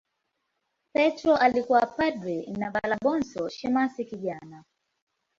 Petro 0.93 1.35
alikuwa 1.37 1.85
padri 1.85 2.45
na 2.47 2.71
Valabonso 2.71 3.49
shemasi 3.49 4.05
kijana. 4.05 4.63